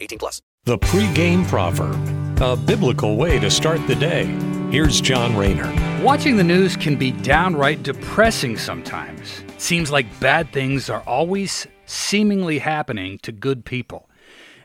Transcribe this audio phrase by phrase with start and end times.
[0.00, 0.42] 18 plus.
[0.64, 1.96] The pregame proverb,
[2.40, 4.26] a biblical way to start the day.
[4.70, 5.72] Here's John Rayner.
[6.02, 9.40] Watching the news can be downright depressing sometimes.
[9.48, 14.10] It seems like bad things are always seemingly happening to good people.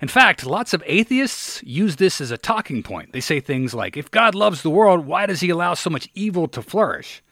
[0.00, 3.12] In fact, lots of atheists use this as a talking point.
[3.12, 6.08] They say things like, if God loves the world, why does he allow so much
[6.14, 7.22] evil to flourish?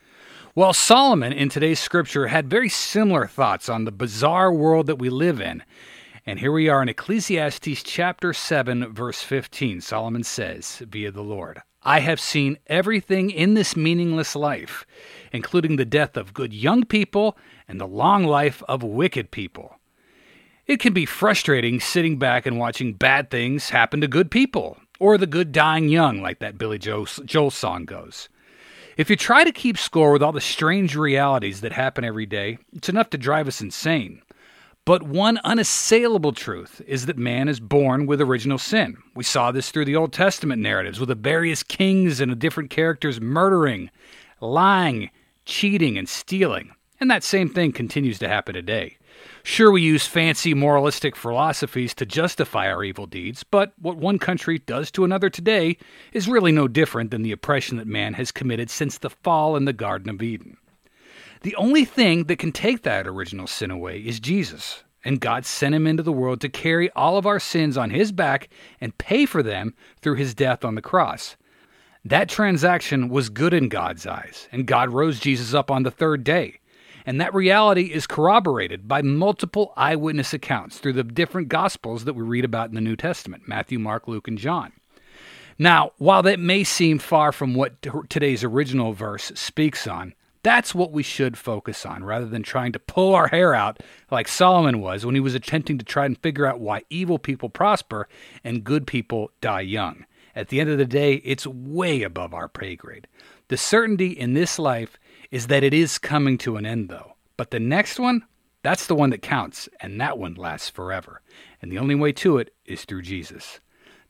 [0.55, 5.09] Well, Solomon in today's scripture had very similar thoughts on the bizarre world that we
[5.09, 5.63] live in.
[6.23, 9.81] And here we are in Ecclesiastes chapter 7, verse 15.
[9.81, 14.85] Solomon says, via the Lord, I have seen everything in this meaningless life,
[15.31, 19.79] including the death of good young people and the long life of wicked people.
[20.67, 25.17] It can be frustrating sitting back and watching bad things happen to good people, or
[25.17, 28.29] the good dying young, like that Billy Joel song goes.
[28.95, 32.59] If you try to keep score with all the strange realities that happen every day,
[32.73, 34.21] it's enough to drive us insane.
[34.91, 38.97] But one unassailable truth is that man is born with original sin.
[39.15, 42.71] We saw this through the Old Testament narratives with the various kings and the different
[42.71, 43.89] characters murdering,
[44.41, 45.09] lying,
[45.45, 46.73] cheating, and stealing.
[46.99, 48.97] And that same thing continues to happen today.
[49.43, 54.59] Sure, we use fancy moralistic philosophies to justify our evil deeds, but what one country
[54.59, 55.77] does to another today
[56.11, 59.63] is really no different than the oppression that man has committed since the fall in
[59.63, 60.57] the Garden of Eden.
[61.43, 65.73] The only thing that can take that original sin away is Jesus, and God sent
[65.73, 68.47] him into the world to carry all of our sins on his back
[68.79, 71.35] and pay for them through his death on the cross.
[72.05, 76.23] That transaction was good in God's eyes, and God rose Jesus up on the third
[76.23, 76.59] day.
[77.07, 82.21] And that reality is corroborated by multiple eyewitness accounts through the different Gospels that we
[82.21, 84.73] read about in the New Testament Matthew, Mark, Luke, and John.
[85.57, 90.13] Now, while that may seem far from what today's original verse speaks on,
[90.43, 93.79] that's what we should focus on rather than trying to pull our hair out
[94.09, 97.49] like Solomon was when he was attempting to try and figure out why evil people
[97.49, 98.07] prosper
[98.43, 100.05] and good people die young.
[100.35, 103.07] At the end of the day, it's way above our pay grade.
[103.49, 104.97] The certainty in this life
[105.29, 107.13] is that it is coming to an end, though.
[107.37, 108.23] But the next one,
[108.63, 111.21] that's the one that counts, and that one lasts forever.
[111.61, 113.59] And the only way to it is through Jesus.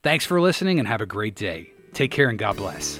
[0.04, 1.72] Thanks for listening and have a great day.
[1.94, 3.00] Take care and God bless.